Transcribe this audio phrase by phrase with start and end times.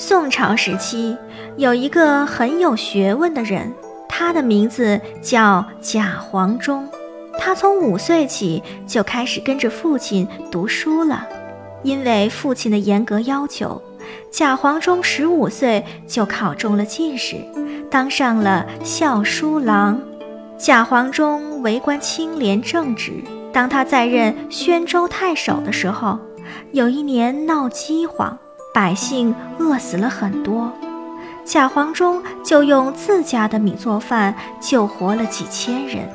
[0.00, 1.16] 宋朝时期，
[1.56, 3.74] 有一个很有学问的人，
[4.08, 6.88] 他的名字叫贾黄忠。
[7.36, 11.26] 他从五岁起就开始跟着父亲读书了，
[11.82, 13.82] 因为父亲的严格要求，
[14.30, 17.34] 贾黄忠十五岁就考中了进士，
[17.90, 20.00] 当上了校书郎。
[20.56, 23.14] 贾黄忠为官清廉正直。
[23.52, 26.20] 当他在任宣州太守的时候，
[26.70, 28.38] 有一年闹饥荒，
[28.78, 30.72] 百姓饿死了很多，
[31.44, 36.08] 贾黄忠就用自家的米做饭，救活了几千人。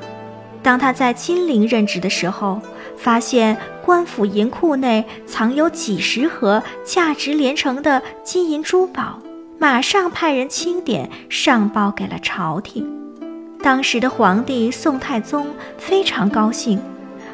[0.62, 2.62] 当他在金陵任职的时候，
[2.96, 9.20] 发现官府银库内藏有几十盒价值连城的金银珠宝，
[9.60, 12.88] 马上派人清点上报给了朝廷。
[13.62, 15.48] 当时的皇帝宋太宗
[15.78, 16.82] 非常高兴，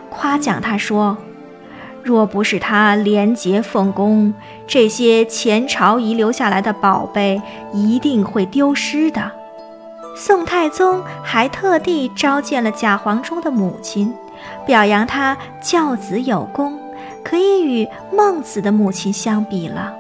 [0.10, 1.16] 夸奖他说
[2.10, 4.34] ：“若不是他廉洁奉公，
[4.66, 7.40] 这些前朝遗留下来的宝贝
[7.72, 9.32] 一定会丢失的。”
[10.18, 14.12] 宋太宗还特地召见了贾黄忠的母亲，
[14.66, 16.80] 表扬他教子有功，
[17.24, 19.94] 可以与孟子的母亲相比了。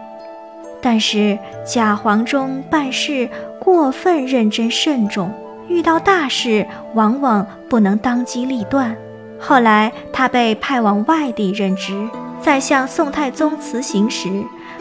[0.81, 3.29] 但是贾黄忠办事
[3.59, 5.31] 过分认真慎重，
[5.67, 8.97] 遇到大事往往不能当机立断。
[9.39, 12.07] 后来他被派往外地任职，
[12.41, 14.29] 在向宋太宗辞行时，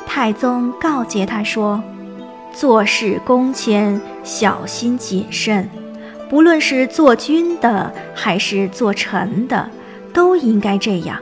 [0.06, 1.82] 太宗告诫他说。
[2.52, 5.68] 做事恭谦，小心谨慎，
[6.28, 9.70] 不论是做君的还是做臣的，
[10.12, 11.18] 都应该这样。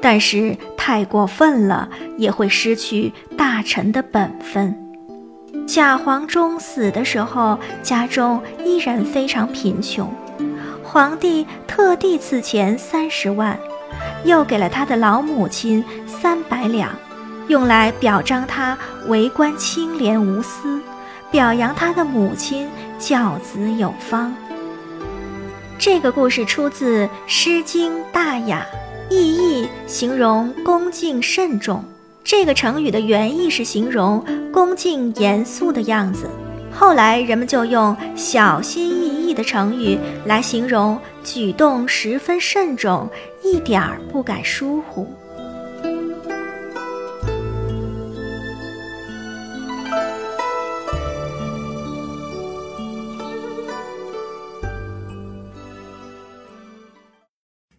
[0.00, 4.74] 但是太过分了，也会失去大臣的本分。
[5.66, 10.08] 贾黄忠死的时候，家中依然非常贫穷，
[10.90, 13.58] 皇帝特地赐钱三十万，
[14.24, 16.90] 又给了他的老母亲三百两。
[17.48, 18.76] 用来表彰他
[19.06, 20.80] 为官清廉无私，
[21.30, 24.34] 表扬他的母亲教子有方。
[25.78, 28.66] 这个故事出自《诗经·大雅》，
[29.14, 31.84] 意义形容恭敬慎重。
[32.24, 36.28] 这个成语的原意是形容恭敬严肃的样子，
[36.70, 43.08] 后来人们就用小心翼翼的成语来形容举动十分慎重，
[43.42, 45.17] 一点儿不敢疏忽。